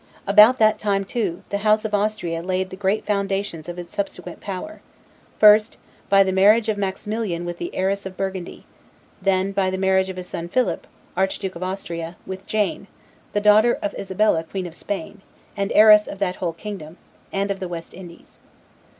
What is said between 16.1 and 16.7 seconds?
that whole